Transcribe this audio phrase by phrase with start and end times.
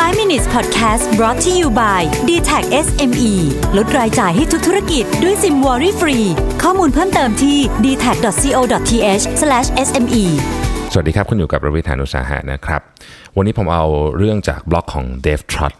[0.00, 3.32] 5 minutes podcast brought to you by d t a c SME
[3.76, 6.18] ลดรายจ่ายให้ทุกธุรกิจด้วยซิมวอรี่ฟรี
[6.62, 9.22] ข้อมูลเพิ่มเติมที่ d t a c c o t h
[9.86, 10.24] s m e
[10.92, 12.80] สวัสดีครับ คุณอยู่กับระวิธานุสาหะนะครับ
[13.36, 13.86] วันนี้ผมเอา
[14.16, 15.74] เรื่องจากบล็อกของ Dave Trott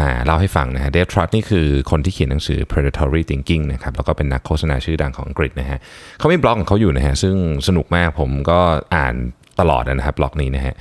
[0.00, 5.78] มาเล่าให้ฟังนะฮะ Dave Trott นี่คือคนที่เขียนหนังสือ Predatory Thinking นะครับแล้วก็เป็นนักโฆษณาชื่อดังของอังกฤษนะฮะ
[6.18, 7.34] เขามีบล็อกของเขาอยู่นะฮะซึ่ง
[7.68, 8.60] สนุกมากผมก็
[8.96, 9.14] อ่าน
[9.60, 10.74] ตลอดนะครับบล็อกนี้นะฮะ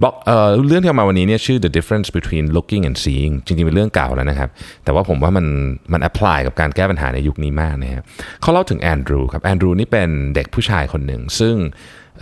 [0.00, 4.48] บล็อกเอ่อเรื่องที่เอามาวันนี้เนี่ยชื่อ The Difference Between Looking and Seeing จริงๆ เป็นเรื่องเก่าแล้วนะครับ
[4.84, 5.46] แต่ว่าผมว่ามัน
[5.92, 8.02] มัน apply กับการแก้ปัญหาในยุคนี้มากนะฮะ
[8.40, 11.54] เขาเล่าถึงแอนดรูครับแอนดรูนี่เป็นเด็กผู้ชายคนหนึ่ง ซึ่ง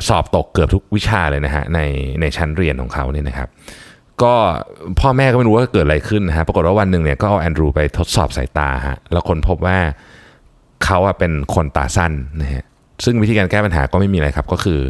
[0.09, 1.80] สอบตกเกือบทุกวิชาเลยนะฮะใน
[2.20, 3.48] ในชั้นเรียนของเขาเนี่ยนะครับ
[4.23, 4.34] ก็
[5.01, 9.78] พ่อแม่ก็ไม่รู้ว่าเกิดอะไรขึ้นนะฮะปรากฏว่าวันหนึ่งเนี่ยก็เอาแอนดรูไปทดสอบสายตาฮะแล้วคนพบว่า
[10.84, 12.64] เขาอะเป็นคนตาสั้นนะฮะ
[13.05, 14.80] ซึ่งวิธีการแก้ปัญหาก็ไม่มีอะไรครับก็คือ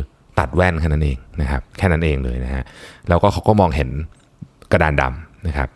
[0.40, 2.64] ตัดแว่นแค่นั้นเองนะครับแค่นั้นเองเลยนะฮะ
[3.08, 3.90] แล้วก็เขาก็มองเห็น
[4.72, 5.68] กระดานดำนะครับ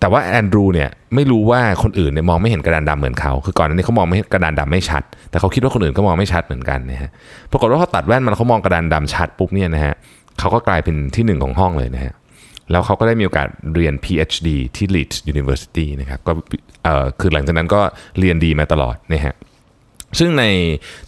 [0.00, 7.10] แต่ว่าแอนดรูเนี่ยไม่รู้ว่าคนอื่นเนี่ยมองไม่เห็นกระดานดำเหมือนเขา คือก่อนหน้นี้เขามองไม่เห็นกระดานดำไม่ชัด แต่เขาคิดว่าคนอื่นก็มองไม่ชัดเหมือนกันนะฮะ
[7.50, 9.94] ปรากฏว่าเขาตัดแว่นมันเขามองกระดานดำชัดปุ๊บเนี่ยนะฮะ
[10.38, 12.12] เขาก็กลายเป็นที่หนึ่งของห้องเลยนะฮะ
[12.70, 16.32] แล้วเขาก็ได้มีโอกาสเรียน PhD ที่ Leeds University นะครับ ก็
[16.84, 17.80] เอ่อคือหลังจากนั้นก็
[18.18, 19.34] เรียนดีมาตลอดนะฮะ
[20.18, 20.44] ซึ่งใน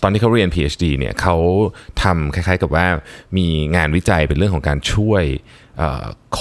[0.03, 1.36] ตอนที่เขาเรียน PhD เนี่ยเขา
[2.03, 2.86] ทำคล้ายๆกับว่า
[3.36, 5.25] มีงานวิจัยเป็นเรื่องของการช่วย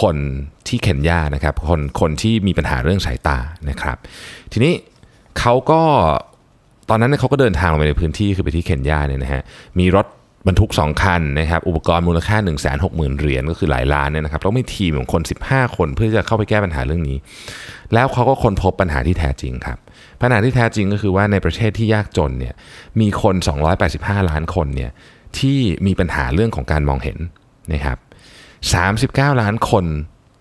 [0.02, 0.18] คน
[0.68, 3.38] ที่เคนยานะครับคนคนที่มีปัญหาเรื่องสายตา
[3.70, 3.98] นะครับ
[4.52, 4.74] ทีนี้
[5.40, 5.82] เขาก็
[6.90, 9.42] ตอนนั้นเนยเขาก็เดินทางลงไปในพื้นที่คือไปที่เคนยาเนี่ยนะฮะ
[9.80, 10.06] มีรถ
[10.48, 17.18] บรรทุก 2 คันนะครับอุปกรณ์มูลค่า 1 6 0 0 0 0 เหรียญก็คือหลายล้านเนี่ยนะครับแล้วมีทีมของคน 15 คนเพื่อจะเข้าไปแก้ปัญหาเรื่องนี้
[17.94, 19.78] แล้วเขาก็ค้นพบปัญหาที่แท้จริงครับ
[20.22, 22.54] ปัญหาที่แท้จริงก็คือว่าในประเทศที่ยากจนเนี่ย
[23.02, 23.36] มีคน
[23.84, 24.92] 285 ล้านคนเนี่ย
[25.38, 27.18] ที่มีปัญหาเรื่องของการมองเห็น
[27.74, 27.98] นะครับ
[29.34, 29.86] 39 ล้านคน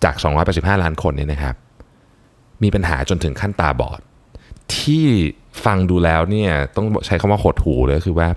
[0.04, 0.14] จาก
[0.48, 1.54] 285 ล้านคนเนี่ยนะครับ
[2.62, 4.00] มีปัญหาจนถึงขั้นตาบอด
[4.76, 5.06] ที่
[5.64, 8.28] ฟังดูแล้วเนี่ยต้องใช้คำว่าหดหูเลยคือว่า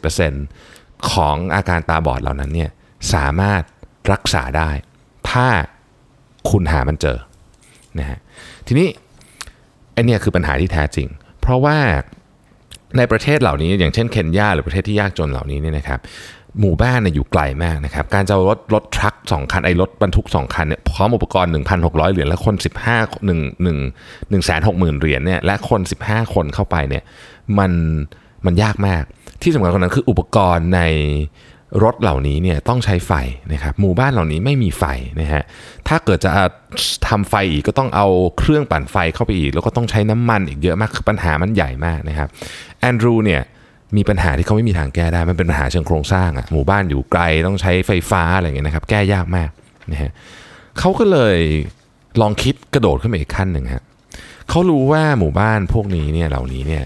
[0.00, 2.70] 80% ของอาการตาบอดเหล่านั้นเนี่ย
[3.14, 3.62] สามารถ
[4.12, 4.70] รักษาได้
[5.30, 5.46] ถ้า
[6.50, 7.18] คุณหามันเจอ
[7.98, 8.18] นะฮะ
[8.66, 8.88] ทีนี้
[9.92, 11.08] ไอเนี่ยคือปัญหาที่แท้จริง
[11.40, 11.78] เพราะว่า
[12.96, 16.00] ในประเทศเหล่านี้อย่างเช่นเคนยาหรือประเทศที่ยากจนเหล่านี้เนี่ยนะครับ
[16.60, 22.66] หมู่บ้านเนี่ยอยู่ไกลมากนะครับ การจะรถรถทรัคสองคันไอ้รถบรรทุกสองคันเนี่ยพร้อมอุปกรณ์ 1,600 เหรียญและคน 15
[23.28, 23.30] 1 1
[24.30, 27.02] 1 6 0 0 0 0 เหรียญเนี่ยและคน 15 คนเข้าไปเนี่ย
[27.58, 27.72] มัน
[28.46, 29.04] มันยากมาก
[29.42, 30.80] ที่สำคัญกว่านั้นคืออุปกรณ์ใน
[31.84, 33.12] รถเหล่านี้เนี่ยต้องใช้ไฟ
[33.52, 34.84] นะครับหมู่บ้านเหล่านี้ไม่มีไฟ
[35.20, 35.42] นะฮะ
[35.88, 36.30] ถ้าเกิดจะ
[37.08, 38.06] ทำไฟอีกก็ต้องเอา
[38.38, 42.28] เครื่องปั่นไฟเข้าไปอีก แล้วก็ต้องใช้น้ำมันอีกเยอะมากคือปัญหามันใหญ่มากนะครับ
[42.80, 43.42] แอนดรูเนี่ย
[43.96, 49.50] มีปัญหาที่เขาไม่มีทางแก้ได้ มันเป็นปัญหาเชิงโครงสร้างอะหมู่บ้านอยู่ไกลต้องใช้ไฟฟ้าอะไรเงี้ยนะครับแก้ยากมาก
[49.92, 50.10] นะฮะ
[50.78, 51.38] เขาก็เลย
[52.20, 53.82] ลองคิดกระโดดขึ้นไปอีกขั้นหนึ่งฮะ
[54.48, 56.82] เขารู้ว่าหมู่บ้านพวกนี้เนี่ยเหล่านี้เนี่ย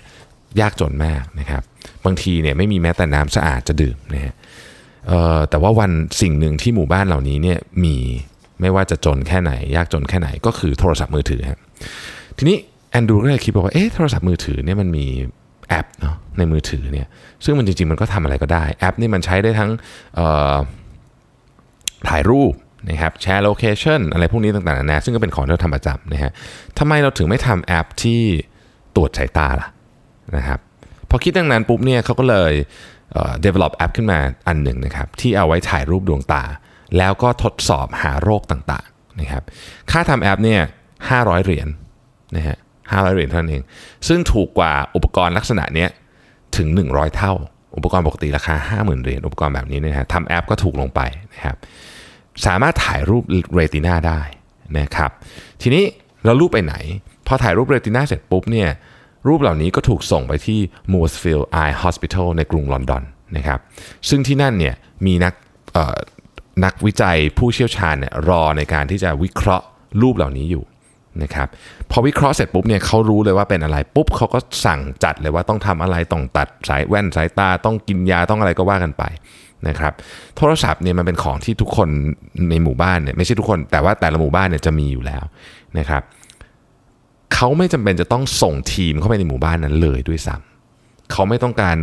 [0.60, 1.62] ยากจนมากนะครับ
[2.04, 4.34] บางทีเนี่ยไม่มีแม้แต่น้ำสะอาดจะดื่มนะฮะ
[5.50, 5.90] แต่ว่าวัน
[6.20, 7.96] สิ่งหนึ่งที่หมู่บ้านเหล่านี้เนี่ยมี
[8.60, 11.60] ไม่ว่าจะจนแค่ไหน ยากจนแค่ไหนก็คือโทรศัพท์มือถือครับ
[12.38, 12.56] ทีนี้
[12.90, 15.06] แอนดูก็เลยคิดบอกว่าเอ๊ะโทรศัพท์มือถือเนี่ยมันมี
[15.68, 17.06] แอปเนาะในมือถือเนี่ย
[17.44, 19.70] ซึ่งมันจริงๆมันก็ทำอะไรก็ได้แอปนี่มันใช้ได้ทั้ง
[22.08, 22.52] ถ่ายรูป
[22.90, 26.32] นะครับแชร์โลเคชันอะไรพวกนี้ต่างๆนะซึ่งก็เป็นของที่เราทำประจำนะฮะ
[26.78, 28.20] ทำไมเราถึงไม่ทำแอปที่
[28.96, 29.68] ตรวจสายตาล่ะ
[30.36, 30.58] นะครับ
[31.10, 32.52] พอคิดดังนั้นปุ๊บเนี่ยเขาก็เลย
[33.44, 36.44] develop แอปขึ้นมาอันหนึ่งนะครับที่เอาไว้ถ่ายรูปดวงตา
[36.98, 39.42] แล้วก็ทดสอบหาโรคต่างๆนะครับ
[39.90, 40.60] ค่าทำแอปเนี่ย
[41.00, 41.68] 500 เหรียญ
[42.36, 43.62] นะฮะ500 เหรียญเท่านั้นเอง
[44.08, 45.86] ซึ่งถูกกว่าอุปกรณ์ลักษณะนี้
[46.56, 47.32] ถึง 100 เท่า
[47.76, 51.00] อุปกรณ์ปกติราคา 50,000 เหรียญอุปกรณ์แบบนี้นะฮะทำแอปก็ถูกลงไป
[51.34, 51.56] นะครับ
[52.46, 54.20] สามารถถ่ายรูปเรติน่าได้
[54.78, 55.10] นะครับ
[55.62, 55.84] ทีนี้
[56.24, 56.74] เรารูปไปไหน
[57.26, 58.68] พอถ่ายรูปเรติน่าเสร็จปุ๊บเนี่ย
[59.26, 60.60] รูปเหล่านี้ก็ถูกส่งไปที่
[60.92, 63.02] Moorsfield Eye Hospital ในกรุงลอนดอน
[63.36, 63.58] นะครับ
[64.08, 64.74] ซึ่งที่นั่นเนี่ย
[65.06, 65.34] มีนัก
[66.64, 69.66] นักวิจัยผู้เชี่ยวชาญเนี่ยรอในการที่จะวิเคราะห์
[70.02, 70.64] รูปเหล่านี้อยู่
[71.22, 71.48] นะครับ
[71.90, 79.04] พอวิเคราะห์เสร็จปุ๊บเนี่ยเขารู้เลยว่าเป็นอะไรปุ๊บเขาก็สั่งจัดเลยว่าต้องทำอะไรต้องตัดสายแว่นสายตาต้องกินยาต้องอะไรก็ว่ากันไป
[79.68, 79.92] นะครับ
[80.36, 81.88] โทรศัพท์เนี่ยมันเป็นของที่ทุกคน
[82.50, 85.24] ในหมู่บ้านเนี่ยไม่ใช่ทุกคนแต่ว่าแต่ละหมู่บ้านเนี่ยจะมีอยู่แล้ว
[85.78, 86.02] นะครับ
[87.36, 91.76] เขาไม่จำเป็นจะต้องส่งทีมเข้าไปในหมู่บ้านนั้นเลยด้วยซ้ำเขาไม่ต้องการ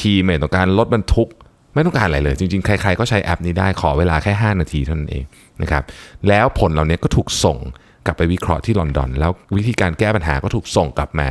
[0.00, 1.28] ทีมไม่ต้องการรถบรรทุก
[1.74, 5.24] ไม่ต้องการอะไรเลย จริงๆ ใครๆก็ใช้แอปนี้ได้ขอเวลาแค่ 5 นาทีเท่านั้นเอง
[5.62, 5.82] นะครับ
[6.28, 7.58] แล้วผลเหล่านี้ก็ถูกส่ง
[8.06, 11.28] กลับไปวิเคราะห์ที่ลอนดอน แล้ววิธีการแก้ปัญหาก็ถูกส่งกลับมา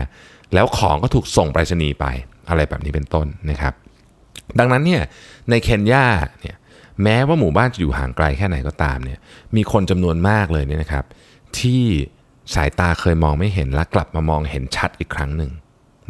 [0.53, 2.05] แล้วของก็ถูกส่งไปรษณีย์ไป
[2.49, 3.73] อะไรแบบนี้เป็นต้นนะครับ
[4.59, 5.01] ดังนั้นเนี่ย
[5.49, 6.05] ในเคนยา
[6.41, 6.55] เนี่ย
[7.03, 9.19] แม้ว่าหมู่บ้านจะอยู่ห่างไกลแค่ไหนก็ตามเนี่ย
[9.55, 11.05] มีคนจำนวนมากเลยเนี่ยนะครับ
[11.59, 11.83] ที่
[12.55, 15.51] สายตาเคยมองไม่เห็นและกลับมามองเห็นชัดอีกครั้งหนึ่ง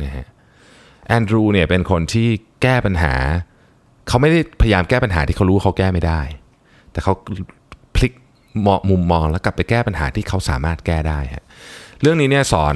[0.04, 0.26] นะฮะ
[1.08, 2.28] แอนดรูเนี่ยเป็นคนที่
[2.62, 3.14] แก้ปัญหา
[4.08, 6.22] เขาไม่ได้พยายามแก้ปัญหาที่เขารู้เขาแก้ไม่ได้
[6.92, 7.14] แต่เขา
[7.96, 8.12] พลิก
[8.66, 11.44] มองมุมมองแล้วกลับไปแก้ปัญหาที่เขาสามารถแก้ได้ฮะ
[12.02, 12.76] เรื่องนี้เนี่ยสอน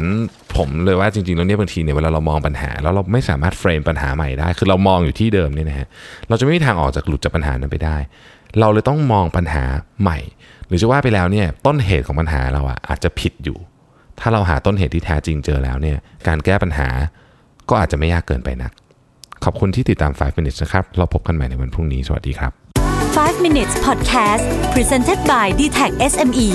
[0.57, 5.87] ผมเลยว่าจริงๆแล้วเนี่ยบางทีเนี่ยเวลาเรามองปัญหา แล้วเราไม่สามารถเฟรมปัญหาใหม่ได้ คือเรามองอยู่ที่เดิมเนี่ยนะฮะ
[6.29, 7.97] เราจะไม่มีทางออกจากหลุดจากปัญหานั้นไปได้
[8.59, 9.63] เราเลยต้องมองปัญหา
[10.01, 10.19] ใหม่
[10.67, 13.57] หรือจะว่าไปแล้วเนี่ยต้นเหตุของปัญหาเราอะอาจจะผิดอยู่
[14.19, 15.97] ถ้าเราหาต้นเหตุที่แท้จริงเจอแล้วเนี่ย
[16.27, 16.87] การแก้ปัญหา
[17.69, 18.71] ก็อาจจะไม่ยากเกินไปนัก
[19.43, 22.51] ขอบคุณที่ติดตาม 5 minutes นะครับ เราพบกันใหม่ในวันพรุ่งนี้ สวัสดีครับ
[22.95, 26.49] 5 minutes podcast presented by d t e c h SME